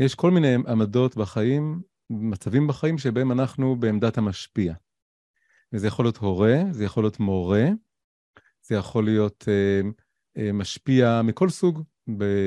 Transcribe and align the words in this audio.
יש 0.00 0.14
כל 0.14 0.30
מיני 0.30 0.54
עמדות 0.54 1.16
בחיים, 1.16 1.82
מצבים 2.10 2.66
בחיים 2.66 2.98
שבהם 2.98 3.32
אנחנו 3.32 3.76
בעמדת 3.76 4.18
המשפיע. 4.18 4.74
וזה 5.72 5.86
יכול 5.86 6.04
להיות 6.04 6.16
הורה, 6.16 6.62
זה 6.70 6.84
יכול 6.84 7.04
להיות 7.04 7.20
מורה, 7.20 7.64
זה 8.62 8.74
יכול 8.74 9.04
להיות 9.04 9.44
אה, 9.48 9.80
אה, 10.36 10.52
משפיע 10.52 11.22
מכל 11.24 11.48
סוג, 11.48 11.82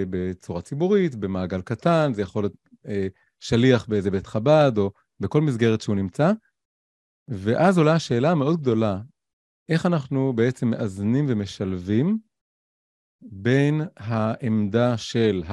בצורה 0.09 0.61
ציבורית, 0.61 1.15
במעגל 1.15 1.61
קטן, 1.61 2.11
זה 2.13 2.21
יכול 2.21 2.43
להיות 2.43 2.53
אה, 2.85 3.07
שליח 3.39 3.85
באיזה 3.85 4.11
בית 4.11 4.27
חב"ד, 4.27 4.71
או 4.77 4.91
בכל 5.19 5.41
מסגרת 5.41 5.81
שהוא 5.81 5.95
נמצא. 5.95 6.31
ואז 7.27 7.77
עולה 7.77 7.93
השאלה 7.93 8.31
המאוד 8.31 8.61
גדולה, 8.61 9.01
איך 9.69 9.85
אנחנו 9.85 10.33
בעצם 10.33 10.67
מאזנים 10.67 11.25
ומשלבים 11.29 12.19
בין 13.21 13.81
העמדה 13.97 14.97
של 14.97 15.43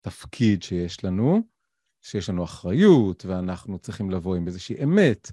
התפקיד 0.00 0.62
שיש 0.62 1.04
לנו, 1.04 1.42
שיש 2.02 2.28
לנו 2.28 2.44
אחריות, 2.44 3.24
ואנחנו 3.24 3.78
צריכים 3.78 4.10
לבוא 4.10 4.36
עם 4.36 4.46
איזושהי 4.46 4.84
אמת, 4.84 5.32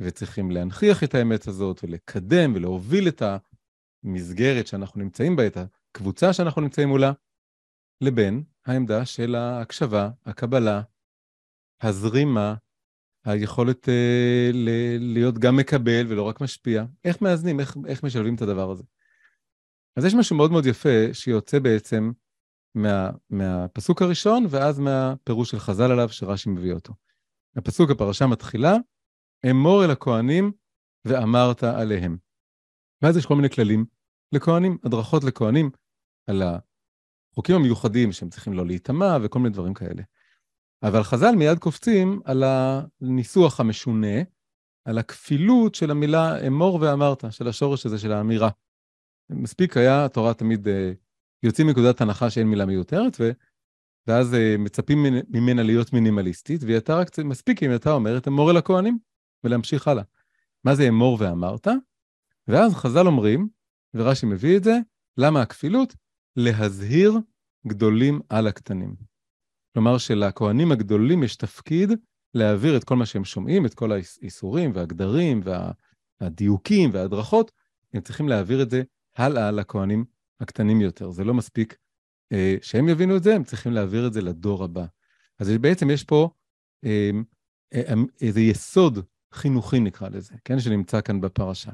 וצריכים 0.00 0.50
להנכיח 0.50 1.04
את 1.04 1.14
האמת 1.14 1.46
הזאת, 1.46 1.80
ולקדם 1.84 2.52
ולהוביל 2.54 3.08
את 3.08 3.22
המסגרת 4.04 4.66
שאנחנו 4.66 5.00
נמצאים 5.00 5.36
בה, 5.36 5.46
את 5.46 5.56
הקבוצה 5.56 6.32
שאנחנו 6.32 6.62
נמצאים 6.62 6.88
מולה, 6.88 7.12
לבין 8.00 8.42
העמדה 8.66 9.06
של 9.06 9.34
ההקשבה, 9.34 10.10
הקבלה, 10.24 10.82
הזרימה, 11.82 12.54
היכולת 13.24 13.88
אה, 13.88 14.50
ל- 14.52 15.12
להיות 15.14 15.38
גם 15.38 15.56
מקבל 15.56 16.06
ולא 16.08 16.22
רק 16.22 16.40
משפיע. 16.40 16.84
איך 17.04 17.22
מאזנים, 17.22 17.60
איך, 17.60 17.76
איך 17.86 18.02
משלבים 18.04 18.34
את 18.34 18.42
הדבר 18.42 18.70
הזה? 18.70 18.82
אז 19.96 20.04
יש 20.04 20.14
משהו 20.14 20.36
מאוד 20.36 20.50
מאוד 20.50 20.66
יפה 20.66 21.14
שיוצא 21.14 21.58
בעצם 21.58 22.12
מה, 22.74 23.10
מהפסוק 23.30 24.02
הראשון 24.02 24.46
ואז 24.50 24.78
מהפירוש 24.78 25.50
של 25.50 25.58
חז"ל 25.58 25.92
עליו 25.92 26.08
שרש"י 26.08 26.50
מביא 26.50 26.72
אותו. 26.72 26.92
הפסוק, 27.56 27.90
הפרשה 27.90 28.26
מתחילה, 28.26 28.74
אמור 29.50 29.84
אל 29.84 29.90
הכהנים 29.90 30.52
ואמרת 31.04 31.62
עליהם. 31.62 32.16
ואז 33.02 33.16
יש 33.16 33.26
כל 33.26 33.36
מיני 33.36 33.50
כללים 33.50 33.84
לכהנים, 34.32 34.78
הדרכות 34.84 35.24
לכהנים 35.24 35.70
על 36.26 36.42
החוקים 36.42 37.56
המיוחדים 37.56 38.12
שהם 38.12 38.30
צריכים 38.30 38.52
לא 38.52 38.66
להיטמע 38.66 39.18
וכל 39.22 39.38
מיני 39.38 39.54
דברים 39.54 39.74
כאלה. 39.74 40.02
אבל 40.82 41.02
חז"ל 41.02 41.34
מיד 41.36 41.58
קופצים 41.58 42.20
על 42.24 42.44
הניסוח 42.46 43.60
המשונה, 43.60 44.22
על 44.84 44.98
הכפילות 44.98 45.74
של 45.74 45.90
המילה 45.90 46.46
אמור 46.46 46.78
ואמרת, 46.80 47.24
של 47.30 47.48
השורש 47.48 47.86
הזה 47.86 47.98
של 47.98 48.12
האמירה. 48.12 48.50
מספיק 49.30 49.76
היה, 49.76 50.04
התורה 50.04 50.34
תמיד 50.34 50.66
uh, 50.66 50.70
יוצאים 51.42 51.66
מנקודת 51.66 52.00
הנחה 52.00 52.30
שאין 52.30 52.46
מילה 52.46 52.66
מיותרת, 52.66 53.16
ו, 53.20 53.30
ואז 54.06 54.34
uh, 54.34 54.58
מצפים 54.58 55.06
ממנה 55.28 55.62
להיות 55.62 55.92
מינימליסטית, 55.92 56.62
והיא 56.62 56.74
הייתה 56.74 56.96
רק, 56.96 57.18
מספיק 57.18 57.62
אם 57.62 57.70
הייתה 57.70 57.92
אומרת 57.92 58.28
אמור 58.28 58.50
אל 58.50 58.56
הכהנים, 58.56 58.98
ולהמשיך 59.44 59.88
הלאה. 59.88 60.04
מה 60.64 60.74
זה 60.74 60.88
אמור 60.88 61.16
ואמרת? 61.20 61.68
ואז 62.48 62.74
חז"ל 62.74 63.06
אומרים, 63.06 63.48
ורש"י 63.94 64.26
מביא 64.26 64.56
את 64.56 64.64
זה, 64.64 64.78
למה 65.18 65.42
הכפילות? 65.42 65.94
להזהיר 66.36 67.18
גדולים 67.66 68.20
על 68.28 68.46
הקטנים. 68.46 68.94
כלומר 69.74 69.98
שלכהנים 69.98 70.72
הגדולים 70.72 71.22
יש 71.22 71.36
תפקיד 71.36 71.90
להעביר 72.34 72.76
את 72.76 72.84
כל 72.84 72.96
מה 72.96 73.06
שהם 73.06 73.24
שומעים, 73.24 73.66
את 73.66 73.74
כל 73.74 73.92
האיסורים 73.92 74.70
והגדרים 74.74 75.40
והדיוקים 76.20 76.90
וההדרכות, 76.92 77.52
הם 77.94 78.00
צריכים 78.00 78.28
להעביר 78.28 78.62
את 78.62 78.70
זה 78.70 78.82
הלאה 79.16 79.50
לכהנים 79.50 80.04
הקטנים 80.42 80.80
יותר. 80.80 81.10
זה 81.10 81.24
לא 81.24 81.34
מספיק 81.34 81.76
אה, 82.32 82.56
שהם 82.62 82.88
יבינו 82.88 83.16
את 83.16 83.22
זה, 83.22 83.34
הם 83.34 83.44
צריכים 83.44 83.72
להעביר 83.72 84.06
את 84.06 84.12
זה 84.12 84.22
לדור 84.22 84.64
הבא. 84.64 84.84
אז 85.38 85.50
בעצם 85.60 85.90
יש 85.90 86.04
פה 86.04 86.30
אה, 86.84 87.10
אה, 87.74 87.94
איזה 88.20 88.40
יסוד 88.40 88.98
חינוכי 89.34 89.80
נקרא 89.80 90.08
לזה, 90.08 90.34
כן, 90.44 90.60
שנמצא 90.60 91.00
כאן 91.00 91.20
בפרשה. 91.20 91.70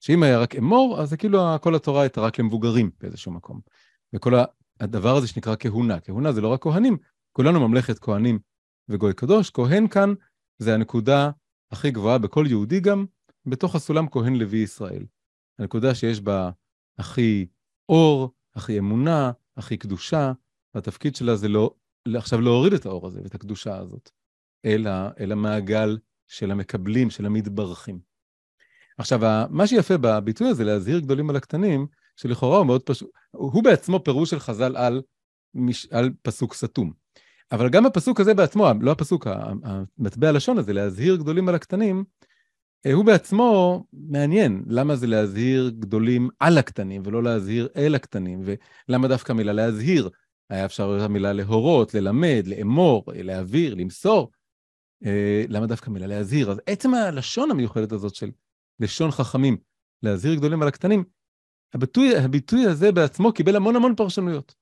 שאם 0.00 0.22
היה 0.22 0.38
רק 0.38 0.56
אמור, 0.56 1.00
אז 1.00 1.10
זה 1.10 1.16
כאילו 1.16 1.40
כל 1.60 1.74
התורה 1.74 2.02
הייתה 2.02 2.20
רק 2.20 2.38
למבוגרים 2.38 2.90
באיזשהו 3.00 3.32
מקום. 3.32 3.60
וכל 4.14 4.32
הדבר 4.80 5.16
הזה 5.16 5.28
שנקרא 5.28 5.54
כהונה, 5.58 6.00
כהונה 6.00 6.32
זה 6.32 6.40
לא 6.40 6.48
רק 6.48 6.62
כהנים, 6.62 6.96
כולנו 7.32 7.68
ממלכת 7.68 7.98
כהנים 7.98 8.38
וגוי 8.88 9.14
קדוש, 9.14 9.50
כהן 9.50 9.88
כאן 9.88 10.14
זה 10.58 10.74
הנקודה 10.74 11.30
הכי 11.70 11.90
גבוהה 11.90 12.18
בכל 12.18 12.44
יהודי 12.48 12.80
גם, 12.80 13.04
בתוך 13.46 13.74
הסולם 13.74 14.08
כהן 14.08 14.36
לוי 14.36 14.58
ישראל. 14.58 15.06
הנקודה 15.58 15.94
שיש 15.94 16.20
בה 16.20 16.50
הכי 16.98 17.46
אור, 17.88 18.30
הכי 18.54 18.78
אמונה, 18.78 19.32
הכי 19.56 19.76
קדושה, 19.76 20.32
והתפקיד 20.74 21.16
שלה 21.16 21.36
זה 21.36 21.48
לא, 21.48 21.74
עכשיו 22.16 22.40
להוריד 22.40 22.72
את 22.72 22.86
האור 22.86 23.06
הזה 23.06 23.20
ואת 23.22 23.34
הקדושה 23.34 23.76
הזאת, 23.76 24.10
אל, 24.64 24.86
ה, 24.86 25.10
אל 25.20 25.32
המעגל 25.32 25.98
של 26.28 26.50
המקבלים, 26.50 27.10
של 27.10 27.26
המתברכים. 27.26 27.98
עכשיו, 28.98 29.46
מה 29.50 29.66
שיפה 29.66 29.94
בביטוי 29.96 30.48
הזה, 30.48 30.64
להזהיר 30.64 30.98
גדולים 30.98 31.30
על 31.30 31.36
הקטנים, 31.36 31.86
שלכאורה 32.16 32.58
הוא 32.58 32.66
מאוד 32.66 32.82
פשוט, 32.82 33.10
הוא 33.30 33.64
בעצמו 33.64 34.04
פירוש 34.04 34.30
של 34.30 34.38
חז"ל 34.38 34.76
על, 34.76 35.02
על 35.90 36.10
פסוק 36.22 36.54
סתום. 36.54 36.92
אבל 37.52 37.68
גם 37.68 37.86
הפסוק 37.86 38.20
הזה 38.20 38.34
בעצמו, 38.34 38.68
לא 38.80 38.90
הפסוק, 38.90 39.26
המטבע 39.64 40.28
הלשון 40.28 40.58
הזה, 40.58 40.72
להזהיר 40.72 41.16
גדולים 41.16 41.48
על 41.48 41.54
הקטנים, 41.54 42.04
הוא 42.92 43.04
בעצמו 43.04 43.84
מעניין, 43.92 44.64
למה 44.66 44.96
זה 44.96 45.06
להזהיר 45.06 45.72
גדולים 45.78 46.28
על 46.40 46.58
הקטנים 46.58 47.02
ולא 47.04 47.22
להזהיר 47.22 47.68
אל 47.76 47.94
הקטנים, 47.94 48.42
ולמה 48.88 49.08
דווקא 49.08 49.32
המילה 49.32 49.52
להזהיר? 49.52 50.10
היה 50.50 50.64
אפשר 50.64 50.90
להיות 50.90 51.02
המילה 51.02 51.32
להורות, 51.32 51.94
ללמד, 51.94 52.42
לאמור, 52.46 53.04
להעביר, 53.06 53.74
למסור. 53.74 54.30
אה, 55.04 55.44
למה 55.48 55.66
דווקא 55.66 55.90
המילה 55.90 56.06
להזהיר? 56.06 56.50
אז 56.50 56.60
עצם 56.66 56.94
הלשון 56.94 57.50
המיוחדת 57.50 57.92
הזאת 57.92 58.14
של 58.14 58.30
לשון 58.80 59.10
חכמים, 59.10 59.56
להזהיר 60.02 60.34
גדולים 60.34 60.62
על 60.62 60.68
הקטנים, 60.68 61.04
הביטוי, 61.74 62.16
הביטוי 62.16 62.66
הזה 62.66 62.92
בעצמו 62.92 63.32
קיבל 63.32 63.56
המון 63.56 63.76
המון 63.76 63.94
פרשנויות. 63.94 64.54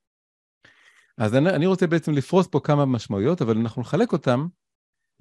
אז 1.17 1.35
אני, 1.35 1.49
אני 1.49 1.65
רוצה 1.65 1.87
בעצם 1.87 2.11
לפרוס 2.13 2.47
פה 2.47 2.59
כמה 2.63 2.85
משמעויות, 2.85 3.41
אבל 3.41 3.57
אנחנו 3.57 3.81
נחלק 3.81 4.11
אותן 4.11 4.39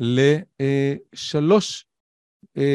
לשלוש 0.01 1.85
אה, 1.85 1.92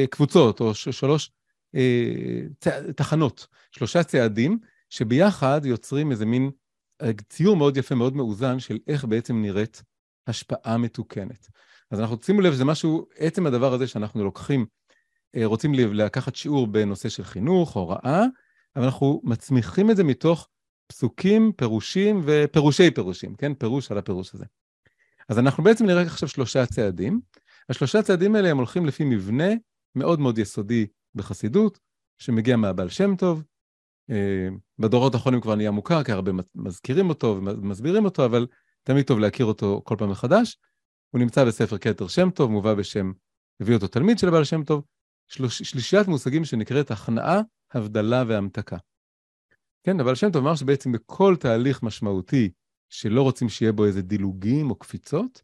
קבוצות, 0.10 0.60
או 0.60 0.74
שלוש 0.76 1.32
אה, 1.76 2.92
תחנות, 2.96 3.48
שלושה 3.72 4.04
צעדים, 4.04 4.60
שביחד 4.90 5.62
יוצרים 5.66 6.12
איזה 6.12 6.26
מין 6.26 6.52
אה, 7.02 7.12
ציור 7.30 7.56
מאוד 7.58 7.78
יפה, 7.78 7.96
מאוד 7.96 8.16
מאוזן, 8.16 8.60
של 8.60 8.78
איך 8.88 9.06
בעצם 9.06 9.42
נראית 9.42 9.84
השפעה 10.28 10.78
מתוקנת. 10.78 11.48
אז 11.92 12.00
אנחנו 12.00 12.18
שימו 12.24 12.42
לב, 12.42 12.54
זה 12.54 12.66
משהו, 12.66 13.08
עצם 13.18 13.46
הדבר 13.46 13.74
הזה 13.74 13.88
שאנחנו 13.88 14.24
לוקחים, 14.24 14.66
אה, 15.36 15.46
רוצים 15.46 15.74
לקחת 15.74 16.36
שיעור 16.36 16.68
בנושא 16.68 17.10
של 17.10 17.24
חינוך, 17.24 17.76
הוראה, 17.76 18.26
אבל 18.76 18.86
אנחנו 18.86 19.22
מצמיחים 19.24 19.92
את 19.92 19.96
זה 19.96 20.04
מתוך 20.04 20.48
פסוקים, 20.88 21.52
פירושים 21.56 22.22
ופירושי 22.26 22.92
פירושים, 22.92 23.36
כן? 23.36 23.54
פירוש 23.54 23.92
על 23.92 23.98
הפירוש 23.98 24.34
הזה. 24.34 24.46
אז 25.30 25.40
אנחנו 25.40 25.64
בעצם 25.64 25.86
נראה 25.86 26.02
עכשיו 26.02 26.30
שלושה 26.30 26.66
צעדים. 26.66 27.22
השלושה 27.70 28.02
צעדים 28.02 28.36
האלה 28.36 28.50
הם 28.50 28.58
הולכים 28.58 28.86
לפי 28.86 29.04
מבנה 29.04 29.50
מאוד 29.98 30.20
מאוד 30.20 30.38
יסודי 30.38 30.88
בחסידות, 31.16 31.80
שמגיע 32.20 32.58
מהבעל 32.58 32.90
שם 32.90 33.16
טוב. 33.16 33.44
אה, 34.10 34.48
בדורות 34.80 35.14
האחרונים 35.14 35.42
כבר 35.42 35.56
נהיה 35.56 35.72
מוכר, 35.72 36.04
כי 36.04 36.12
הרבה 36.12 36.32
מזכירים 36.56 37.10
אותו 37.10 37.40
ומסבירים 37.44 38.06
אותו, 38.06 38.26
אבל 38.26 38.48
תמיד 38.84 39.06
טוב 39.06 39.20
להכיר 39.20 39.46
אותו 39.46 39.82
כל 39.86 39.96
פעם 39.98 40.10
מחדש. 40.10 40.58
הוא 41.10 41.20
נמצא 41.20 41.46
בספר 41.46 41.78
כתר 41.78 42.08
שם 42.08 42.30
טוב, 42.30 42.52
מובא 42.52 42.74
בשם, 42.74 43.12
הביא 43.62 43.76
אותו 43.76 43.88
תלמיד 43.88 44.20
של 44.20 44.28
הבעל 44.28 44.44
שם 44.44 44.64
טוב, 44.64 44.84
שלוש, 45.28 45.62
שלישיית 45.62 46.08
מושגים 46.08 46.46
שנקראת 46.46 46.92
הכנעה, 46.92 47.42
הבדלה 47.74 48.24
והמתקה. 48.28 48.78
כן, 49.84 50.00
אבל 50.00 50.16
שם 50.16 50.32
טוב 50.32 50.46
אמר 50.46 50.56
שבעצם 50.56 50.92
בכל 50.92 51.36
תהליך 51.40 51.84
משמעותי 51.84 52.52
שלא 52.90 53.22
רוצים 53.22 53.50
שיהיה 53.50 53.72
בו 53.72 53.86
איזה 53.86 54.02
דילוגים 54.02 54.70
או 54.70 54.76
קפיצות, 54.76 55.42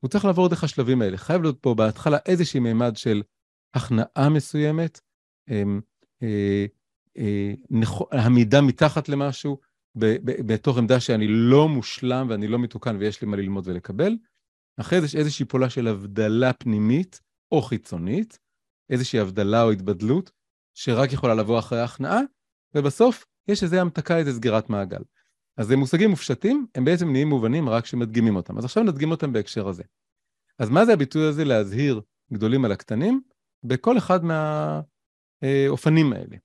הוא 0.00 0.08
צריך 0.08 0.24
לעבור 0.24 0.48
דרך 0.48 0.64
השלבים 0.64 1.02
האלה. 1.02 1.16
חייב 1.16 1.42
להיות 1.42 1.58
פה 1.60 1.74
בהתחלה 1.74 2.18
איזשהי 2.26 2.60
מימד 2.60 2.96
של 2.96 3.22
הכנעה 3.74 4.28
מסוימת, 4.30 5.00
אה, 5.50 5.62
אה, 6.22 6.66
אה, 7.18 8.24
עמידה 8.24 8.60
מתחת 8.60 9.08
למשהו, 9.08 9.58
בתוך 10.46 10.78
עמדה 10.78 11.00
שאני 11.00 11.26
לא 11.28 11.68
מושלם 11.68 12.26
ואני 12.30 12.48
לא 12.48 12.58
מתוקן 12.58 12.96
ויש 12.96 13.22
לי 13.22 13.28
מה 13.28 13.36
ללמוד 13.36 13.68
ולקבל. 13.68 14.16
אחרי 14.80 15.00
זה 15.00 15.06
יש 15.06 15.16
איזושהי 15.16 15.46
פעולה 15.46 15.70
של 15.70 15.88
הבדלה 15.88 16.52
פנימית 16.52 17.20
או 17.52 17.62
חיצונית, 17.62 18.38
איזושהי 18.90 19.20
הבדלה 19.20 19.62
או 19.62 19.70
התבדלות, 19.70 20.30
שרק 20.74 21.12
יכולה 21.12 21.34
לבוא 21.34 21.58
אחרי 21.58 21.80
ההכנעה, 21.80 22.20
ובסוף 22.74 23.26
יש 23.48 23.62
איזה 23.62 23.80
המתקה, 23.80 24.18
איזה 24.18 24.32
סגירת 24.32 24.70
מעגל. 24.70 25.02
אז 25.56 25.66
זה 25.66 25.76
מושגים 25.76 26.10
מופשטים, 26.10 26.66
הם 26.74 26.84
בעצם 26.84 27.12
נהיים 27.12 27.28
מובנים 27.28 27.68
רק 27.68 27.84
כשמדגימים 27.84 28.36
אותם. 28.36 28.58
אז 28.58 28.64
עכשיו 28.64 28.82
נדגים 28.82 29.10
אותם 29.10 29.32
בהקשר 29.32 29.68
הזה. 29.68 29.82
אז 30.58 30.70
מה 30.70 30.86
זה 30.86 30.92
הביטוי 30.92 31.26
הזה 31.26 31.44
להזהיר 31.44 32.00
גדולים 32.32 32.64
על 32.64 32.72
הקטנים? 32.72 33.20
בכל 33.64 33.98
אחד 33.98 34.20
מהאופנים 34.24 36.12
האלה. 36.12 36.36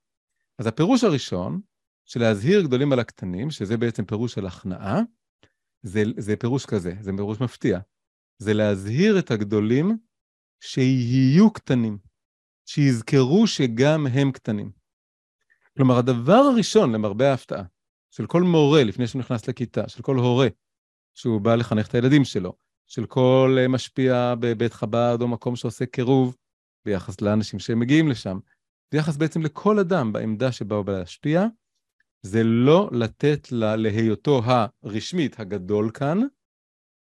אז 0.60 0.68
הפירוש 0.68 1.04
הראשון, 1.04 1.62
של 2.06 2.20
להזהיר 2.20 2.62
גדולים 2.62 2.94
על 2.94 3.00
הקטנים, 3.00 3.52
שזה 3.52 3.78
בעצם 3.78 4.06
פירוש 4.06 4.34
של 4.34 4.46
הכנעה, 4.46 5.02
זה, 5.82 6.04
זה 6.18 6.36
פירוש 6.36 6.66
כזה, 6.66 6.94
זה 7.02 7.12
פירוש 7.16 7.42
מפתיע. 7.42 7.80
זה 8.38 8.54
להזהיר 8.54 9.20
את 9.20 9.32
הגדולים 9.32 9.98
שיהיו 10.60 11.54
קטנים, 11.54 11.98
שיזכרו 12.66 13.48
שגם 13.48 14.08
הם 14.08 14.32
קטנים. 14.32 14.72
כלומר, 15.78 15.98
הדבר 15.98 16.34
הראשון, 16.34 16.92
למרבה 16.92 17.32
ההפתעה, 17.32 17.64
של 18.12 18.28
כל 18.28 18.42
מורה 18.42 18.84
לפני 18.84 19.08
שהוא 19.08 19.20
נכנס 19.20 19.48
לכיתה, 19.48 19.90
של 19.90 20.02
כל 20.04 20.16
הורה 20.16 20.48
שהוא 21.14 21.42
בא 21.42 21.56
לחנך 21.56 21.88
את 21.88 21.96
הילדים 21.96 22.24
שלו, 22.24 22.54
של 22.88 23.06
כל 23.06 23.56
אה, 23.60 23.68
משפיע 23.68 24.34
בבית 24.40 24.74
חב"ד 24.74 25.18
או 25.22 25.28
מקום 25.28 25.56
שעושה 25.56 25.86
קירוב 25.86 26.36
ביחס 26.86 27.22
לאנשים 27.22 27.60
שמגיעים 27.60 28.08
לשם, 28.08 28.40
ביחס 28.92 29.18
בעצם 29.18 29.42
לכל 29.42 29.80
אדם 29.80 30.14
בעמדה 30.14 30.52
שבה 30.52 30.76
הוא 30.76 30.86
בא 30.86 31.00
להשפיע, 31.00 31.46
זה 32.22 32.44
לא 32.44 32.90
לתת 32.92 33.52
לה, 33.52 33.76
להיותו 33.76 34.42
הרשמית 34.46 35.40
הגדול 35.40 35.92
כאן, 35.94 36.20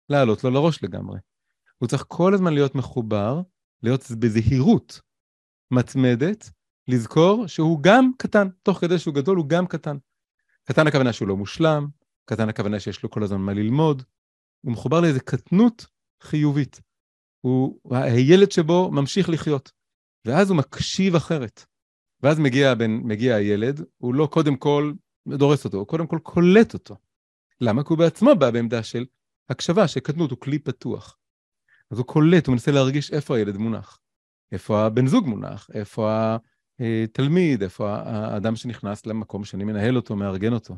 לעלות 0.08 0.44
לו 0.44 0.50
לראש 0.50 0.82
לגמרי. 0.82 1.18
הוא 1.78 1.88
צריך 1.88 2.04
כל 2.08 2.34
הזמן 2.34 2.54
להיות 2.54 2.74
מחובר, 2.74 3.40
להיות 3.82 4.10
בזהירות 4.18 5.00
מתמדת, 5.70 6.50
לזכור 6.88 7.46
שהוא 7.46 7.82
גם 7.82 8.10
קטן, 8.18 8.48
תוך 8.62 8.78
כדי 8.78 8.98
שהוא 8.98 9.14
גדול 9.14 9.36
הוא 9.36 9.48
גם 9.48 9.66
קטן. 9.66 9.96
קטן 10.64 10.86
הכוונה 10.86 11.12
שהוא 11.12 11.28
לא 11.28 11.36
מושלם, 11.36 11.86
קטן 12.24 12.48
הכוונה 12.48 12.80
שיש 12.80 13.02
לו 13.02 13.10
כל 13.10 13.22
הזמן 13.22 13.40
מה 13.40 13.54
ללמוד, 13.54 14.02
הוא 14.60 14.72
מחובר 14.72 15.00
לאיזה 15.00 15.20
קטנות 15.20 15.86
חיובית. 16.22 16.80
הוא, 17.46 17.80
הילד 17.90 18.52
שבו 18.52 18.90
ממשיך 18.90 19.28
לחיות, 19.28 19.72
ואז 20.24 20.50
הוא 20.50 20.56
מקשיב 20.56 21.14
אחרת. 21.14 21.64
ואז 22.22 22.38
מגיע, 22.38 22.74
בין, 22.74 23.00
מגיע 23.04 23.34
הילד, 23.34 23.80
הוא 23.98 24.14
לא 24.14 24.26
קודם 24.26 24.56
כל 24.56 24.92
דורס 25.28 25.64
אותו, 25.64 25.76
הוא 25.78 25.86
קודם 25.86 26.06
כל 26.06 26.18
קולט 26.22 26.74
אותו. 26.74 26.96
למה? 27.60 27.82
כי 27.82 27.88
הוא 27.88 27.98
בעצמו 27.98 28.34
בא 28.34 28.50
בעמדה 28.50 28.82
של 28.82 29.04
הקשבה, 29.48 29.88
שקטנות 29.88 30.30
הוא 30.30 30.38
כלי 30.40 30.58
פתוח. 30.58 31.18
אז 31.90 31.98
הוא 31.98 32.06
קולט, 32.06 32.46
הוא 32.46 32.52
מנסה 32.52 32.70
להרגיש 32.70 33.12
איפה 33.12 33.36
הילד 33.36 33.56
מונח, 33.56 34.00
איפה 34.52 34.86
הבן 34.86 35.06
זוג 35.06 35.26
מונח, 35.26 35.70
איפה 35.74 36.36
התלמיד, 36.80 37.62
איפה 37.62 37.90
האדם 37.90 38.56
שנכנס 38.56 39.06
למקום 39.06 39.44
שאני 39.44 39.64
מנהל 39.64 39.96
אותו, 39.96 40.16
מארגן 40.16 40.52
אותו. 40.52 40.76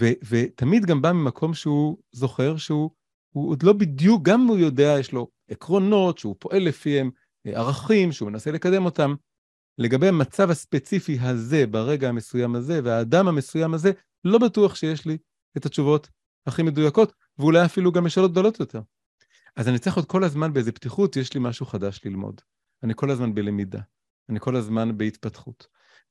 ו- 0.00 0.18
ותמיד 0.28 0.86
גם 0.86 1.02
בא 1.02 1.12
ממקום 1.12 1.54
שהוא 1.54 1.98
זוכר 2.12 2.56
שהוא 2.56 2.90
עוד 3.32 3.62
לא 3.62 3.72
בדיוק, 3.72 4.22
גם 4.22 4.46
הוא 4.46 4.58
יודע, 4.58 4.96
יש 5.00 5.12
לו 5.12 5.30
עקרונות, 5.50 6.18
שהוא 6.18 6.36
פועל 6.38 6.62
לפיהם, 6.62 7.10
ערכים, 7.44 8.12
שהוא 8.12 8.30
מנסה 8.30 8.50
לקדם 8.50 8.84
אותם. 8.84 9.14
לגבי 9.78 10.08
המצב 10.08 10.50
הספציפי 10.50 11.18
הזה, 11.20 11.66
ברגע 11.66 12.08
המסוים 12.08 12.54
הזה, 12.54 12.80
והאדם 12.84 13.28
המסוים 13.28 13.74
הזה, 13.74 13.92
לא 14.24 14.38
בטוח 14.38 14.74
שיש 14.74 15.06
לי 15.06 15.18
את 15.56 15.66
התשובות 15.66 16.08
הכי 16.46 16.62
מדויקות, 16.62 17.12
ואולי 17.38 17.64
אפילו 17.64 17.92
גם 17.92 18.04
משאלות 18.04 18.30
גדולות 18.30 18.60
יותר. 18.60 18.80
אז 19.56 19.68
אני 19.68 19.78
צריך 19.78 19.96
עוד 19.96 20.06
כל 20.06 20.24
הזמן 20.24 20.52
באיזה 20.52 20.72
פתיחות, 20.72 21.16
יש 21.16 21.34
לי 21.34 21.40
משהו 21.42 21.66
חדש 21.66 22.00
ללמוד. 22.04 22.40
אני 22.82 22.92
כל 22.96 23.10
הזמן 23.10 23.34
בלמידה, 23.34 23.80
אני 24.28 24.40
כל 24.40 24.56
הזמן 24.56 24.98
בהתפתחות. 24.98 25.66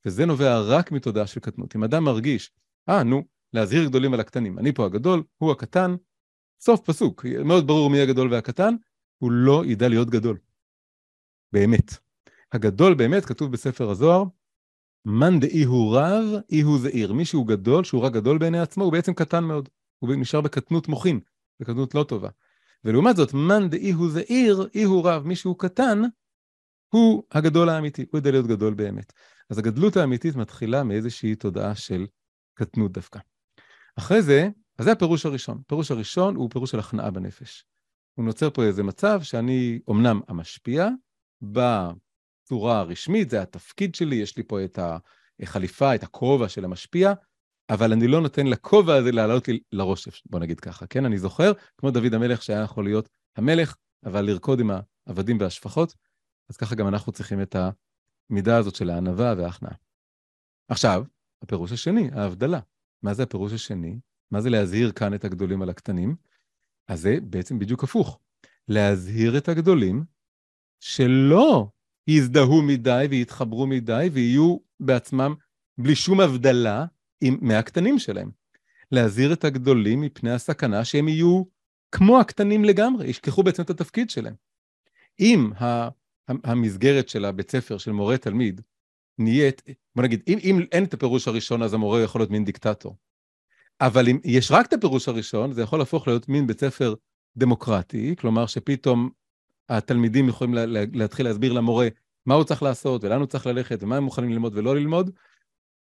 וזה 0.06 0.26
נובע 0.26 0.60
רק 0.60 0.92
מתודעה 0.92 1.26
של 1.26 1.40
קטנות. 1.40 1.76
אם 1.76 1.84
אדם 1.84 2.04
מרגיש, 2.04 2.52
אה, 2.88 3.02
נו, 3.02 3.24
להזהיר 3.52 3.84
גדולים 3.84 4.14
על 4.14 4.20
הקטנים. 4.20 4.58
אני 4.58 4.72
פה 4.72 4.86
הגדול, 4.86 5.22
הוא 5.38 5.52
הקטן, 5.52 5.96
סוף 6.60 6.80
פסוק. 6.80 7.24
מאוד 7.44 7.66
ברור 7.66 7.90
מי 7.90 8.00
הגדול 8.00 8.32
והקטן, 8.32 8.74
הוא 9.20 9.32
לא 9.32 9.62
ידע 9.66 9.88
להיות 9.88 10.10
גדול. 10.10 10.38
באמת. 11.52 11.94
הגדול 12.52 12.94
באמת, 12.94 13.24
כתוב 13.24 13.52
בספר 13.52 13.90
הזוהר, 13.90 14.24
מאן 15.04 15.40
דאי 15.40 15.64
הוא 15.64 15.96
רב, 15.96 16.24
אי 16.50 16.60
הוא 16.60 16.78
זעיר. 16.78 17.12
מי 17.12 17.24
שהוא 17.24 17.46
גדול, 17.46 17.84
שהוא 17.84 18.02
רק 18.02 18.12
גדול 18.12 18.38
בעיני 18.38 18.60
עצמו, 18.60 18.84
הוא 18.84 18.92
בעצם 18.92 19.14
קטן 19.14 19.44
מאוד. 19.44 19.68
הוא 19.98 20.14
נשאר 20.14 20.40
בקטנות 20.40 20.88
מוחין, 20.88 21.20
בקטנות 21.60 21.94
לא 21.94 22.04
טובה. 22.04 22.28
ולעומת 22.84 23.16
זאת, 23.16 23.34
מאן 23.34 23.70
דאי 23.70 23.90
הוא 23.90 24.10
זעיר, 24.10 24.68
אי 24.74 24.82
הוא 24.82 25.08
רב. 25.08 25.26
מי 25.26 25.36
שהוא 25.36 25.58
קטן, 25.58 26.02
הוא 26.88 27.22
הגדול 27.32 27.68
האמיתי, 27.68 28.04
הוא 28.10 28.18
יודע 28.18 28.30
להיות 28.30 28.46
גדול 28.46 28.74
באמת. 28.74 29.12
אז 29.50 29.58
הגדלות 29.58 29.96
האמיתית 29.96 30.36
מתחילה 30.36 30.84
מאיזושהי 30.84 31.34
תודעה 31.34 31.74
של 31.74 32.06
קטנות 32.54 32.92
דווקא. 32.92 33.20
אחרי 33.96 34.22
זה, 34.22 34.48
אז 34.78 34.84
זה 34.84 34.92
הפירוש 34.92 35.26
הראשון. 35.26 35.58
הפירוש 35.66 35.90
הראשון 35.90 36.36
הוא 36.36 36.50
פירוש 36.50 36.70
של 36.70 36.78
הכנעה 36.78 37.10
בנפש. 37.10 37.64
הוא 38.14 38.24
נוצר 38.24 38.50
פה 38.50 38.64
איזה 38.64 38.82
מצב 38.82 39.22
שאני 39.22 39.80
אומנם 39.88 40.20
המשפיע, 40.28 40.88
בצורה 41.42 42.78
הרשמית, 42.78 43.30
זה 43.30 43.42
התפקיד 43.42 43.94
שלי, 43.94 44.16
יש 44.16 44.36
לי 44.36 44.42
פה 44.42 44.64
את 44.64 44.78
החליפה, 45.42 45.94
את 45.94 46.02
הכובע 46.02 46.48
של 46.48 46.64
המשפיע, 46.64 47.12
אבל 47.70 47.92
אני 47.92 48.06
לא 48.06 48.20
נותן 48.20 48.46
לכובע 48.46 48.94
הזה 48.94 49.12
לעלות 49.12 49.48
לי 49.48 49.60
לראש, 49.72 50.22
בוא 50.26 50.40
נגיד 50.40 50.60
ככה, 50.60 50.86
כן? 50.86 51.04
אני 51.04 51.18
זוכר, 51.18 51.52
כמו 51.78 51.90
דוד 51.90 52.14
המלך 52.14 52.42
שהיה 52.42 52.62
יכול 52.62 52.84
להיות 52.84 53.08
המלך, 53.36 53.76
אבל 54.04 54.20
לרקוד 54.20 54.60
עם 54.60 54.70
העבדים 55.06 55.40
והשפחות, 55.40 55.94
אז 56.50 56.56
ככה 56.56 56.74
גם 56.74 56.88
אנחנו 56.88 57.12
צריכים 57.12 57.42
את 57.42 57.56
המידה 58.30 58.56
הזאת 58.56 58.74
של 58.74 58.90
הענווה 58.90 59.34
וההכנעה. 59.38 59.74
עכשיו, 60.68 61.04
הפירוש 61.42 61.72
השני, 61.72 62.10
ההבדלה. 62.12 62.60
מה 63.02 63.14
זה 63.14 63.22
הפירוש 63.22 63.52
השני? 63.52 64.00
מה 64.30 64.40
זה 64.40 64.50
להזהיר 64.50 64.92
כאן 64.92 65.14
את 65.14 65.24
הגדולים 65.24 65.62
על 65.62 65.70
הקטנים? 65.70 66.16
אז 66.88 67.00
זה 67.00 67.18
בעצם 67.22 67.58
בדיוק 67.58 67.84
הפוך. 67.84 68.18
להזהיר 68.68 69.38
את 69.38 69.48
הגדולים 69.48 70.04
שלא 70.80 71.68
יזדהו 72.06 72.62
מדי 72.62 73.06
ויתחברו 73.10 73.66
מדי 73.66 74.08
ויהיו 74.12 74.56
בעצמם 74.80 75.34
בלי 75.78 75.94
שום 75.94 76.20
הבדלה 76.20 76.84
עם, 77.20 77.38
מהקטנים 77.40 77.98
שלהם. 77.98 78.30
להזהיר 78.92 79.32
את 79.32 79.44
הגדולים 79.44 80.00
מפני 80.00 80.30
הסכנה 80.30 80.84
שהם 80.84 81.08
יהיו 81.08 81.42
כמו 81.92 82.20
הקטנים 82.20 82.64
לגמרי, 82.64 83.06
ישכחו 83.06 83.42
בעצם 83.42 83.62
את 83.62 83.70
התפקיד 83.70 84.10
שלהם. 84.10 84.34
אם 85.20 85.50
המסגרת 86.28 87.08
של 87.08 87.24
הבית 87.24 87.50
ספר 87.50 87.78
של 87.78 87.92
מורה 87.92 88.18
תלמיד 88.18 88.60
נהיית, 89.18 89.62
בוא 89.96 90.02
נגיד, 90.02 90.22
אם, 90.28 90.38
אם 90.42 90.60
אין 90.72 90.84
את 90.84 90.94
הפירוש 90.94 91.28
הראשון, 91.28 91.62
אז 91.62 91.74
המורה 91.74 92.02
יכול 92.02 92.20
להיות 92.20 92.30
מין 92.30 92.44
דיקטטור. 92.44 92.96
אבל 93.80 94.08
אם 94.08 94.18
יש 94.24 94.50
רק 94.50 94.66
את 94.66 94.72
הפירוש 94.72 95.08
הראשון, 95.08 95.52
זה 95.52 95.62
יכול 95.62 95.78
להפוך 95.78 96.08
להיות 96.08 96.28
מין 96.28 96.46
בית 96.46 96.60
ספר 96.60 96.94
דמוקרטי, 97.36 98.14
כלומר 98.18 98.46
שפתאום 98.46 99.10
התלמידים 99.68 100.28
יכולים 100.28 100.54
לה, 100.54 100.66
לה, 100.66 100.84
להתחיל 100.92 101.26
להסביר 101.26 101.52
למורה 101.52 101.88
מה 102.26 102.34
הוא 102.34 102.44
צריך 102.44 102.62
לעשות 102.62 103.04
ולאן 103.04 103.18
הוא 103.18 103.26
צריך 103.26 103.46
ללכת 103.46 103.82
ומה 103.82 103.96
הם 103.96 104.04
מוכנים 104.04 104.30
ללמוד 104.30 104.56
ולא 104.56 104.76
ללמוד, 104.76 105.10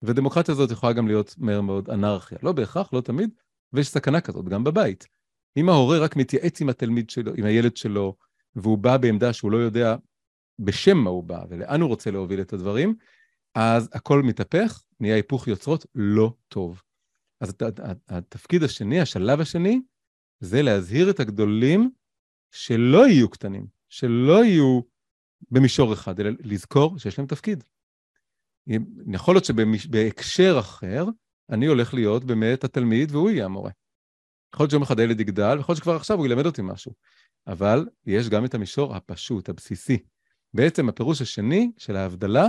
ודמוקרטיה 0.04 0.52
הזאת 0.52 0.72
יכולה 0.72 0.94
גם 0.94 1.08
להיות 1.08 1.36
מהר 1.38 1.62
מאוד 1.62 1.90
אנרכיה. 1.90 2.38
לא 2.44 2.52
בהכרח, 2.52 2.94
לא 2.94 3.02
תמיד, 3.02 3.30
ויש 3.74 3.90
סכנה 3.90 4.22
כזאת 4.22 4.50
גם 4.50 4.64
בבית. 4.64 5.08
אם 5.58 5.70
ההורה 5.70 5.98
רק 5.98 6.16
מתייעץ 6.16 6.62
עם 6.62 6.70
התלמיד 6.70 7.10
שלו, 7.10 7.32
עם 7.38 7.46
הילד 7.46 7.78
שלו, 7.78 8.16
והוא 8.56 8.78
בא 8.78 8.98
בעמדה 8.98 9.34
שהוא 9.34 9.52
לא 9.52 9.58
יודע 9.58 9.96
בשם 10.60 10.98
מה 10.98 11.10
הוא 11.10 11.24
בא 11.24 11.44
ולאן 11.50 11.82
הוא 11.82 11.90
רוצה 11.90 12.12
להוביל 12.12 12.42
את 12.42 12.54
הדברים, 12.54 12.96
אז 13.56 13.90
הכל 13.94 14.24
מתהפך, 14.24 14.84
נהיה 15.00 15.16
היפוך 15.16 15.48
יוצרות 15.48 15.86
לא 15.96 16.34
טוב. 16.48 16.82
אז 17.42 17.54
התפקיד 18.10 18.64
השני, 18.64 19.00
השלב 19.00 19.42
השני, 19.42 19.82
זה 20.40 20.62
להזהיר 20.62 21.10
את 21.10 21.20
הגדולים 21.20 21.92
שלא 22.52 23.08
יהיו 23.08 23.30
קטנים, 23.30 23.68
שלא 23.90 24.46
יהיו 24.46 24.82
במישור 25.52 25.94
אחד, 25.94 26.20
אלא 26.20 26.30
לזכור 26.40 27.00
שיש 27.00 27.18
להם 27.20 27.28
תפקיד. 27.28 27.64
יכול 29.14 29.36
להיות 29.36 29.46
שבהקשר 29.46 30.56
אחר, 30.60 31.06
אני 31.50 31.66
הולך 31.66 31.94
להיות 31.94 32.24
באמת 32.24 32.64
התלמיד 32.64 33.12
והוא 33.12 33.30
יהיה 33.30 33.46
המורה. 33.46 33.72
יכול 34.54 34.64
להיות 34.64 34.72
שיום 34.72 34.84
אחד 34.84 35.00
הילד 35.00 35.20
יגדל, 35.20 35.56
ויכול 35.58 35.74
להיות 35.74 35.78
שכבר 35.78 35.96
עכשיו 35.96 36.18
הוא 36.18 36.26
ילמד 36.26 36.46
אותי 36.46 36.62
משהו. 36.64 36.94
אבל 37.48 37.86
יש 38.06 38.30
גם 38.30 38.46
את 38.46 38.54
המישור 38.54 38.96
הפשוט, 38.96 39.50
הבסיסי. 39.50 39.98
בעצם 40.54 40.90
הפירוש 40.90 41.22
השני 41.22 41.72
של 41.78 41.96
ההבדלה, 41.96 42.44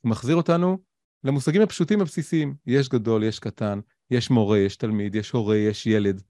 הוא 0.00 0.10
מחזיר 0.10 0.36
אותנו 0.36 0.78
למושגים 1.24 1.62
הפשוטים 1.62 2.00
הבסיסיים. 2.00 2.56
יש 2.66 2.88
גדול, 2.88 3.24
יש 3.24 3.38
קטן, 3.38 3.80
יש 4.10 4.30
מורה, 4.30 4.58
יש 4.58 4.76
תלמיד, 4.76 5.14
יש 5.14 5.30
הורה, 5.30 5.56
יש 5.56 5.86
ילד. 5.86 6.22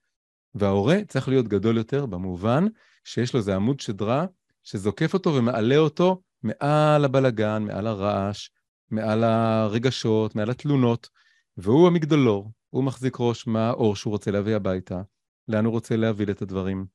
וההורה 0.54 0.96
צריך 1.08 1.28
להיות 1.28 1.48
גדול 1.48 1.76
יותר 1.76 2.06
במובן 2.06 2.64
שיש 3.04 3.34
לו 3.34 3.38
איזה 3.38 3.56
עמוד 3.56 3.80
שדרה 3.80 4.26
שזוקף 4.62 5.14
אותו 5.14 5.34
ומעלה 5.34 5.76
אותו 5.76 6.22
מעל 6.42 7.04
הבלגן, 7.04 7.62
מעל 7.62 7.86
הרעש, 7.86 8.48
מעל 8.90 9.24
הרגשות, 9.24 10.34
מעל 10.34 10.50
התלונות, 10.50 11.08
והוא 11.56 11.86
המגדלור, 11.86 12.50
הוא 12.70 12.84
מחזיק 12.84 13.16
ראש 13.20 13.46
מה 13.46 13.68
האור 13.68 13.96
שהוא 13.96 14.10
רוצה 14.10 14.30
להביא 14.30 14.56
הביתה, 14.56 15.02
לאן 15.48 15.64
הוא 15.64 15.72
רוצה 15.72 15.96
להביא 15.96 16.26
את 16.30 16.42
הדברים. 16.42 16.86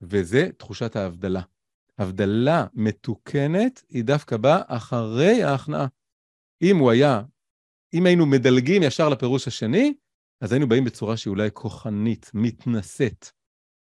וזה 0.00 0.48
תחושת 0.56 0.96
ההבדלה. 0.96 1.42
הבדלה 1.98 2.66
מתוקנת 2.74 3.82
היא 3.88 4.04
דווקא 4.04 4.36
באה 4.36 4.62
אחרי 4.66 5.42
ההכנעה. 5.42 5.86
אם 6.62 6.76
הוא 6.76 6.90
היה, 6.90 7.22
אם 7.94 8.06
היינו 8.06 8.26
מדלגים 8.26 8.82
ישר 8.82 9.08
לפירוש 9.08 9.48
השני, 9.48 9.94
אז 10.42 10.52
היינו 10.52 10.68
באים 10.68 10.84
בצורה 10.84 11.16
שהיא 11.16 11.30
אולי 11.30 11.48
כוחנית, 11.52 12.30
מתנשאת. 12.34 13.26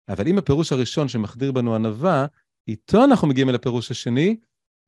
אבל 0.08 0.28
אם 0.28 0.38
הפירוש 0.38 0.72
הראשון 0.72 1.08
שמחדיר 1.08 1.52
בנו 1.52 1.74
ענווה, 1.74 2.26
איתו 2.68 3.04
אנחנו 3.04 3.28
מגיעים 3.28 3.48
אל 3.48 3.54
הפירוש 3.54 3.90
השני, 3.90 4.36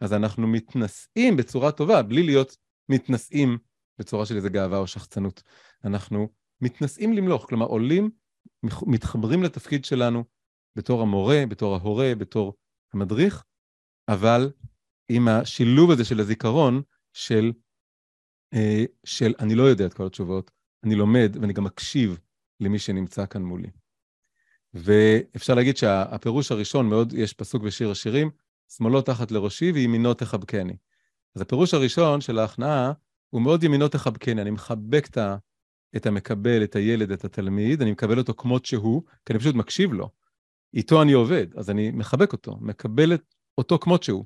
אז 0.00 0.12
אנחנו 0.12 0.46
מתנשאים 0.46 1.36
בצורה 1.36 1.72
טובה, 1.72 2.02
בלי 2.02 2.22
להיות 2.22 2.56
מתנשאים 2.88 3.58
בצורה 3.98 4.26
של 4.26 4.36
איזה 4.36 4.48
גאווה 4.48 4.78
או 4.78 4.86
שחצנות. 4.86 5.42
אנחנו 5.84 6.28
מתנשאים 6.60 7.12
למלוך, 7.12 7.46
כלומר 7.48 7.66
עולים 7.66 8.10
מתחברים 8.86 9.42
לתפקיד 9.42 9.84
שלנו 9.84 10.24
בתור 10.76 11.02
המורה, 11.02 11.42
בתור 11.48 11.74
ההורה, 11.74 12.12
בתור 12.18 12.54
המדריך, 12.94 13.44
אבל 14.08 14.52
עם 15.08 15.28
השילוב 15.28 15.90
הזה 15.90 16.04
של 16.04 16.20
הזיכרון 16.20 16.82
של, 17.12 17.52
אה, 18.54 18.84
של 19.04 19.34
אני 19.38 19.54
לא 19.54 19.62
יודע 19.62 19.86
את 19.86 19.94
כל 19.94 20.06
התשובות, 20.06 20.50
אני 20.84 20.94
לומד 20.94 21.36
ואני 21.40 21.52
גם 21.52 21.64
מקשיב 21.64 22.18
למי 22.60 22.78
שנמצא 22.78 23.26
כאן 23.26 23.42
מולי. 23.42 23.68
ואפשר 24.74 25.54
להגיד 25.54 25.76
שהפירוש 25.76 26.52
הראשון, 26.52 26.88
מאוד, 26.88 27.12
יש 27.12 27.32
פסוק 27.32 27.62
בשיר 27.62 27.90
השירים, 27.90 28.30
שמאלו 28.68 29.02
תחת 29.02 29.30
לראשי 29.30 29.72
וימינו 29.72 30.14
תחבקני. 30.14 30.76
אז 31.34 31.40
הפירוש 31.40 31.74
הראשון 31.74 32.20
של 32.20 32.38
ההכנעה 32.38 32.92
הוא 33.30 33.42
מאוד 33.42 33.64
ימינו 33.64 33.88
תחבקני, 33.88 34.42
אני 34.42 34.50
מחבק 34.50 35.08
את 35.96 36.06
המקבל, 36.06 36.64
את 36.64 36.76
הילד, 36.76 37.12
את 37.12 37.24
התלמיד, 37.24 37.82
אני 37.82 37.92
מקבל 37.92 38.18
אותו 38.18 38.34
כמות 38.34 38.64
שהוא, 38.64 39.02
כי 39.26 39.32
אני 39.32 39.40
פשוט 39.40 39.54
מקשיב 39.54 39.92
לו. 39.92 40.10
איתו 40.74 41.02
אני 41.02 41.12
עובד, 41.12 41.46
אז 41.56 41.70
אני 41.70 41.90
מחבק 41.90 42.32
אותו, 42.32 42.56
מקבל 42.60 43.12
אותו 43.58 43.78
כמות 43.78 44.02
שהוא. 44.02 44.24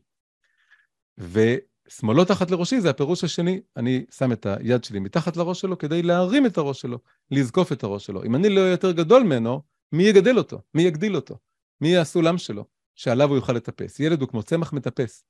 ושמאלו 1.90 2.24
תחת 2.24 2.50
לראשי 2.50 2.80
זה 2.80 2.90
הפירוש 2.90 3.24
השני, 3.24 3.60
אני 3.76 4.04
שם 4.10 4.32
את 4.32 4.46
היד 4.46 4.84
שלי 4.84 4.98
מתחת 4.98 5.36
לראש 5.36 5.60
שלו 5.60 5.78
כדי 5.78 6.02
להרים 6.02 6.46
את 6.46 6.58
הראש 6.58 6.80
שלו, 6.80 6.98
לזקוף 7.30 7.72
את 7.72 7.82
הראש 7.82 8.06
שלו. 8.06 8.24
אם 8.24 8.34
אני 8.34 8.48
לא 8.48 8.60
יותר 8.60 8.92
גדול 8.92 9.22
ממנו, 9.22 9.62
מי 9.92 10.02
יגדל 10.02 10.38
אותו? 10.38 10.62
מי 10.74 10.82
יגדיל 10.82 11.16
אותו? 11.16 11.38
מי 11.80 11.88
יהיה 11.88 12.00
הסולם 12.00 12.38
שלו, 12.38 12.64
שעליו 12.94 13.28
הוא 13.28 13.36
יוכל 13.36 13.52
לטפס? 13.52 14.00
ילד 14.00 14.20
הוא 14.20 14.28
כמו 14.28 14.42
צמח 14.42 14.72
מטפס. 14.72 15.24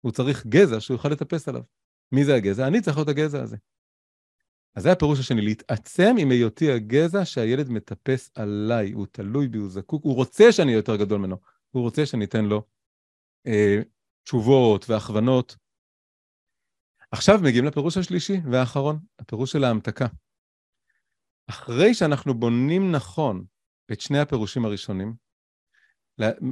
הוא 0.00 0.12
צריך 0.12 0.46
גזע 0.46 0.80
שהוא 0.80 0.94
יוכל 0.94 1.08
לטפס 1.08 1.48
עליו. 1.48 1.62
מי 2.12 2.24
זה 2.24 2.34
הגזע? 2.34 2.66
אני 2.66 2.80
צריך 2.80 2.96
להיות 2.96 3.08
הגזע 3.08 3.42
הזה. 3.42 3.56
אז 4.74 4.82
זה 4.82 4.92
הפירוש 4.92 5.20
השני, 5.20 5.40
להתעצם 5.40 6.14
עם 6.18 6.30
היותי 6.30 6.72
הגזע 6.72 7.24
שהילד 7.24 7.70
מטפס 7.70 8.30
עליי, 8.34 8.92
הוא 8.92 9.06
תלוי 9.12 9.48
בי, 9.48 9.58
הוא 9.58 9.68
זקוק, 9.68 10.04
הוא 10.04 10.14
רוצה 10.14 10.52
שאני 10.52 10.68
אהיה 10.68 10.78
יותר 10.78 10.96
גדול 10.96 11.18
ממנו, 11.18 11.36
הוא 11.70 11.82
רוצה 11.82 12.06
שאני 12.06 12.24
אתן 12.24 12.44
לו 12.44 12.62
אה, 13.46 13.80
תשובות 14.24 14.90
והכוונות. 14.90 15.56
עכשיו 17.14 17.38
מגיעים 17.42 17.64
לפירוש 17.64 17.96
השלישי 17.96 18.40
והאחרון, 18.50 18.98
הפירוש 19.18 19.52
של 19.52 19.64
ההמתקה. 19.64 20.06
אחרי 21.50 21.94
שאנחנו 21.94 22.34
בונים 22.34 22.92
נכון 22.92 23.44
את 23.92 24.00
שני 24.00 24.18
הפירושים 24.18 24.64
הראשונים, 24.64 25.14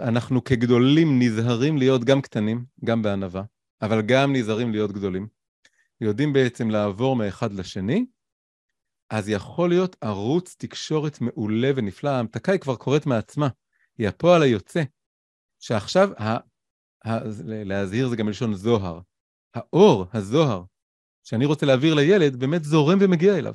אנחנו 0.01 0.45
כגדולים 0.45 1.19
נזהרים 1.19 1.77
להיות 1.79 2.05
גם 2.05 2.21
קטנים, 2.21 2.65
גם 2.85 3.03
בענווה, 3.03 3.43
אבל 3.83 4.03
גם 4.03 4.33
נזהרים 4.33 4.73
להיות 4.73 4.93
גדולים. 4.93 5.29
יודעים 6.01 6.33
בעצם 6.33 6.71
לעבור 6.71 7.17
מאחד 7.17 7.53
לשני, 7.53 8.07
אז 9.11 9.29
יכול 9.29 9.69
להיות 9.69 9.97
ערוץ 10.01 10.57
תקשורת 10.59 11.21
מעולה 11.21 11.71
ונפלא. 11.77 12.11
ההמתקה 12.11 12.53
היא 12.53 12.61
כבר 12.61 12.77
קורית 12.77 13.07
מעצמה, 13.07 13.49
היא 13.99 14.09
הפועל 14.09 14.43
היוצא, 14.43 14.83
שעכשיו, 15.61 16.11
ה, 16.19 16.37
ה, 17.09 17.19
להזהיר 17.65 18.09
זה 18.09 18.17
גם 18.17 18.27
מלשון 18.27 18.55
זוהר. 18.55 19.01
האור, 19.55 20.07
הזוהר, 20.13 20.65
שאני 21.25 21.45
רוצה 21.45 21.67
להעביר 21.67 21.95
לילד, 21.95 22.37
באמת 22.37 22.65
זורם 22.65 22.99
ומגיע 23.01 23.39
אליו. 23.39 23.55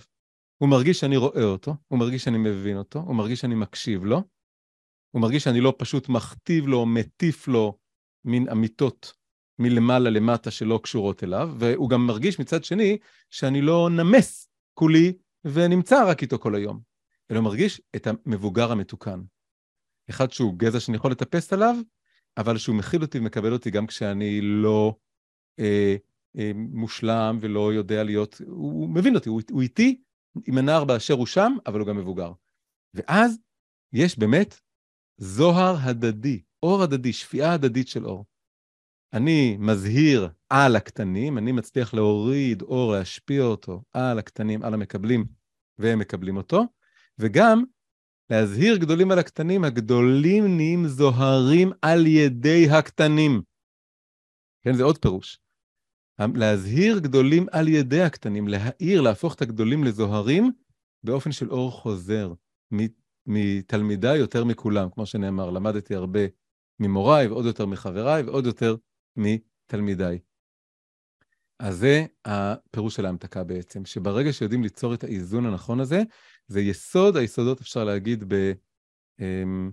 הוא 0.58 0.70
מרגיש 0.70 1.00
שאני 1.00 1.18
רואה 1.18 1.44
אותו, 1.44 1.76
הוא 1.88 2.00
מרגיש 2.00 2.24
שאני 2.24 2.38
מבין 2.38 2.78
אותו, 2.78 3.00
הוא 3.00 3.16
מרגיש 3.16 3.40
שאני 3.40 3.56
מקשיב 3.56 4.06
לו, 4.06 4.24
הוא 5.12 5.22
מרגיש 5.22 5.44
שאני 5.44 5.62
לא 5.62 5.74
פשוט 5.78 6.10
מכתיב 6.10 6.68
לו, 6.68 6.86
מטיף 6.86 7.48
לו 7.48 7.78
מין 8.26 8.50
אמיתות 8.50 9.14
מלמעלה 9.60 10.10
למטה 10.10 10.52
שלא 10.52 10.80
קשורות 10.84 11.24
אליו, 11.24 11.56
והוא 11.60 11.90
גם 11.90 12.08
מרגיש 12.08 12.40
מצד 12.40 12.64
שני 12.64 12.98
שאני 13.30 13.62
לא 13.62 13.90
נמס 13.92 14.50
כולי 14.74 15.14
ונמצא 15.46 16.10
רק 16.10 16.22
איתו 16.22 16.40
כל 16.40 16.56
היום, 16.56 16.80
אלא 17.32 17.42
מרגיש 17.42 17.82
את 17.96 18.08
המבוגר 18.08 18.72
המתוקן. 18.72 19.22
אחד 20.10 20.32
שהוא 20.32 20.56
גזע 20.58 20.80
שאני 20.80 20.98
יכול 20.98 21.12
לטפס 21.12 21.54
עליו, 21.54 21.76
אבל 22.38 22.58
שהוא 22.58 22.76
מכיל 22.76 23.02
אותי 23.02 23.20
ומקבל 23.20 23.54
אותי 23.54 23.72
גם 23.72 23.88
כשאני 23.88 24.42
לא 24.42 24.96
אה, 25.60 25.96
אה, 26.38 26.52
מושלם 26.56 27.38
ולא 27.42 27.74
יודע 27.74 28.04
להיות, 28.04 28.42
הוא, 28.48 28.72
הוא 28.72 28.90
מבין 28.90 29.16
אותי, 29.16 29.30
הוא, 29.30 29.42
הוא 29.52 29.62
איתי 29.62 30.02
עם 30.48 30.58
הנער 30.58 30.86
באשר 30.86 31.14
הוא 31.14 31.26
שם, 31.26 31.54
אבל 31.66 31.80
הוא 31.80 31.88
גם 31.88 31.98
מבוגר. 31.98 32.32
ואז 32.94 33.40
יש 33.94 34.20
באמת 34.20 34.60
זוהר 35.18 35.76
הדדי, 35.80 36.42
אור 36.64 36.84
הדדי, 36.84 37.14
שפיעה 37.14 37.54
הדדית 37.54 37.88
של 37.88 38.06
אור. 38.06 38.26
אני 39.14 39.58
מזהיר 39.60 40.30
על 40.50 40.76
הקטנים, 40.76 41.38
אני 41.38 41.52
מצליח 41.52 41.94
להוריד 41.94 42.62
אור, 42.62 42.92
להשפיע 42.94 43.44
אותו 43.44 43.84
על 43.94 44.20
הקטנים, 44.20 44.64
על 44.64 44.74
המקבלים, 44.74 45.26
והם 45.78 46.00
מקבלים 46.00 46.38
אותו, 46.38 46.64
וגם 47.20 47.64
להזהיר 48.30 48.78
גדולים 48.78 49.12
על 49.12 49.20
הקטנים, 49.20 49.64
הגדולים 49.64 50.56
נהיים 50.56 50.88
זוהרים 50.88 51.72
על 51.82 52.08
ידי 52.08 52.70
הקטנים. 52.70 53.42
כן, 54.64 54.74
זה 54.74 54.84
עוד 54.84 54.98
פירוש. 54.98 55.40
להזהיר 56.36 57.00
גדולים 57.00 57.46
על 57.52 57.68
ידי 57.68 58.02
הקטנים, 58.02 58.48
להאיר, 58.48 59.02
להפוך 59.02 59.36
את 59.36 59.42
הגדולים 59.42 59.84
לזוהרים 59.84 60.52
באופן 61.04 61.32
של 61.32 61.52
אור 61.52 61.72
חוזר, 61.72 62.34
מתלמידיי 63.28 64.18
יותר 64.18 64.44
מכולם, 64.44 64.90
כמו 64.90 65.06
שנאמר, 65.06 65.50
למדתי 65.50 65.96
הרבה 65.96 66.20
ממוריי 66.80 67.28
ועוד 67.28 67.46
יותר 67.46 67.66
מחבריי 67.66 68.24
ועוד 68.24 68.46
יותר 68.46 68.76
מתלמידיי. 69.16 70.20
אז 71.60 71.78
זה 71.78 72.06
הפירוש 72.26 72.96
של 72.96 73.06
ההמתקה 73.06 73.44
בעצם, 73.44 73.86
שברגע 73.86 74.34
שיודעים 74.34 74.64
ליצור 74.64 74.94
את 74.94 75.04
האיזון 75.04 75.46
הנכון 75.46 75.80
הזה, 75.80 76.04
זה 76.48 76.62
יסוד 76.62 77.18
היסודות, 77.18 77.62
אפשר 77.62 77.84
להגיד, 77.84 78.24
ב, 78.28 78.52
אמ, 79.20 79.72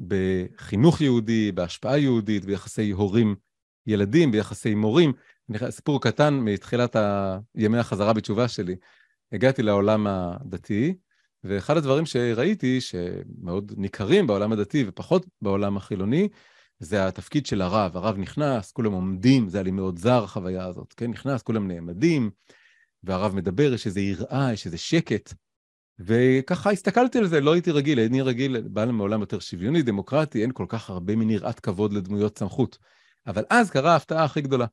בחינוך 0.00 1.00
יהודי, 1.00 1.52
בהשפעה 1.52 1.98
יהודית, 1.98 2.44
ביחסי 2.44 2.90
הורים-ילדים, 2.90 4.30
ביחסי 4.30 4.74
מורים. 4.74 5.12
סיפור 5.70 6.00
קטן 6.00 6.34
מתחילת 6.34 6.96
ימי 7.54 7.78
החזרה 7.78 8.12
בתשובה 8.12 8.48
שלי. 8.48 8.76
הגעתי 9.32 9.62
לעולם 9.62 10.06
הדתי, 10.06 10.94
ואחד 11.44 11.76
הדברים 11.76 12.06
שראיתי, 12.06 12.80
שמאוד 12.80 13.72
ניכרים 13.76 14.26
בעולם 14.26 14.52
הדתי 14.52 14.84
ופחות 14.88 15.26
בעולם 15.42 15.76
החילוני, 15.76 16.28
זה 16.78 17.06
התפקיד 17.06 17.46
של 17.46 17.62
הרב. 17.62 17.96
הרב 17.96 18.18
נכנס, 18.18 18.72
כולם 18.72 18.92
עומדים, 18.92 19.48
זה 19.48 19.58
היה 19.58 19.64
לי 19.64 19.70
מאוד 19.70 19.98
זר, 19.98 20.24
החוויה 20.24 20.64
הזאת, 20.64 20.92
כן? 20.96 21.10
נכנס, 21.10 21.42
כולם 21.42 21.68
נעמדים, 21.68 22.30
והרב 23.04 23.34
מדבר, 23.34 23.72
יש 23.74 23.86
איזו 23.86 24.00
יראה, 24.00 24.52
יש 24.52 24.66
איזה 24.66 24.78
שקט. 24.78 25.34
וככה 25.98 26.70
הסתכלתי 26.70 27.18
על 27.18 27.26
זה, 27.26 27.40
לא 27.40 27.52
הייתי 27.52 27.70
רגיל, 27.70 28.00
אני 28.00 28.22
רגיל, 28.22 28.60
בא 28.60 28.84
מעולם 28.84 29.20
יותר 29.20 29.38
שוויוני, 29.38 29.82
דמוקרטי, 29.82 30.42
אין 30.42 30.52
כל 30.52 30.66
כך 30.68 30.90
הרבה 30.90 31.16
מין 31.16 31.30
יראת 31.30 31.60
כבוד 31.60 31.92
לדמויות 31.92 32.38
סמכות. 32.38 32.78
אבל 33.26 33.44
אז 33.50 33.70
קרה 33.70 33.92
ההפתעה 33.92 34.24
הכי 34.24 34.40
גדולה. 34.40 34.66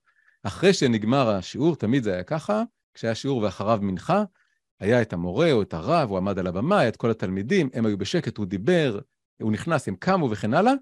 אחרי 0.43 0.73
שנגמר 0.73 1.29
השיעור, 1.29 1.75
תמיד 1.75 2.03
זה 2.03 2.13
היה 2.13 2.23
ככה, 2.23 2.63
כשהיה 2.93 3.15
שיעור 3.15 3.41
ואחריו 3.41 3.79
מנחה, 3.81 4.23
היה 4.79 5.01
את 5.01 5.13
המורה 5.13 5.51
או 5.51 5.61
את 5.61 5.73
הרב, 5.73 6.09
הוא 6.09 6.17
עמד 6.17 6.39
על 6.39 6.47
הבמה, 6.47 6.79
היה 6.79 6.89
את 6.89 6.95
כל 6.95 7.11
התלמידים, 7.11 7.69
הם 7.73 7.85
היו 7.85 7.97
בשקט, 7.97 8.37
הוא 8.37 8.45
דיבר, 8.45 8.99
הוא 9.41 9.51
נכנס, 9.51 9.87
הם 9.87 9.95
קמו 9.95 10.31
וכן 10.31 10.53
הלאה, 10.53 10.73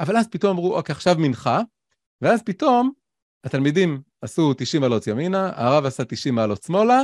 אבל 0.00 0.16
אז 0.16 0.28
פתאום 0.28 0.50
אמרו, 0.56 0.76
אוקיי, 0.76 0.92
עכשיו 0.92 1.14
מנחה, 1.18 1.60
ואז 2.20 2.42
פתאום 2.42 2.92
התלמידים 3.44 4.02
עשו 4.22 4.54
90 4.54 4.80
מעלות 4.80 5.06
ימינה, 5.06 5.50
הרב 5.54 5.86
עשה 5.86 6.04
90 6.04 6.34
מעלות 6.34 6.62
שמאלה, 6.62 7.02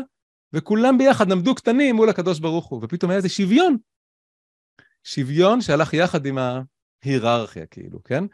וכולם 0.52 0.98
ביחד 0.98 1.32
עמדו 1.32 1.54
קטנים 1.54 1.96
מול 1.96 2.08
הקדוש 2.08 2.40
ברוך 2.40 2.66
הוא, 2.66 2.80
ופתאום 2.82 3.10
היה 3.10 3.16
איזה 3.16 3.28
שוויון. 3.28 3.76
שוויון 5.04 5.60
שהלך 5.60 5.94
יחד 5.94 6.26
עם 6.26 6.38
ההיררכיה, 7.04 7.66
כאילו, 7.66 8.02
כן? 8.02 8.24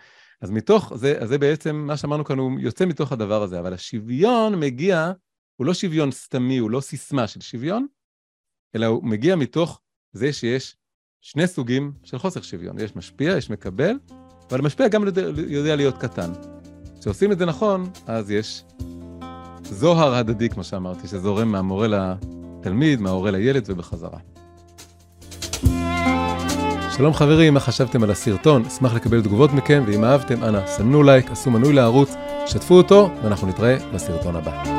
אז 0.41 0.51
מתוך, 0.51 0.93
זה, 0.97 1.27
זה 1.27 1.39
בעצם, 1.39 1.77
מה 1.77 1.97
שאמרנו 1.97 2.25
כאן, 2.25 2.39
הוא 2.39 2.61
יוצא 2.61 2.87
מתוך 2.87 3.13
הדבר 3.13 3.43
הזה, 3.43 3.61
אבל 3.61 3.75
השוויון 3.75 4.61
מגיע, 4.61 5.13
הוא 5.57 5.67
לא 5.67 5.75
שוויון 5.75 6.11
סתמי, 6.11 6.59
הוא 6.59 6.71
לא 6.71 6.81
סיסמה 6.81 7.27
של 7.27 7.41
שוויון, 7.41 7.87
אלא 8.75 8.87
הוא 8.87 9.05
מגיע 9.05 9.37
מתוך 9.37 9.81
זה 10.13 10.33
שיש 10.33 10.77
שני 11.21 11.47
סוגים 11.47 11.93
של 12.05 12.19
חוסר 12.19 12.43
שוויון. 12.43 12.79
יש 12.79 12.97
משפיע, 12.97 13.37
יש 13.37 13.51
מקבל, 13.51 13.99
אבל 14.51 14.59
המשפיע 14.59 14.89
גם 14.89 15.05
יודע 15.49 15.77
להיות 15.77 15.99
קטן. 15.99 16.33
כשעושים 17.01 17.33
את 17.33 17.39
זה 17.39 17.47
נכון, 17.47 17.91
אז 18.07 18.31
יש 18.31 18.65
זוהר 19.63 20.15
הדדי, 20.15 20.49
כמו 20.49 20.65
שאמרתי, 20.65 21.09
שזורם 21.09 21.49
מהמורה 21.49 21.89
לתלמיד, 21.89 23.01
מההורה 23.01 23.31
לילד 23.31 23.65
ובחזרה. 23.67 24.19
שלום 26.99 27.15
חברים, 27.15 27.55
מה 27.55 27.61
חשבתם 27.61 28.03
על 28.03 28.11
הסרטון? 28.11 28.65
אשמח 28.67 28.95
לקבל 28.95 29.23
תגובות 29.23 29.53
מכם, 29.53 29.83
ואם 29.87 30.05
אהבתם, 30.05 30.45
אנא 30.45 30.67
סמנו 30.67 31.03
לייק, 31.03 31.31
עשו 31.31 31.51
מנוי 31.51 31.73
לערוץ, 31.73 32.15
שתפו 32.47 32.75
אותו, 32.75 33.11
ואנחנו 33.23 33.47
נתראה 33.49 33.77
בסרטון 33.95 34.37
הבא. 34.37 34.78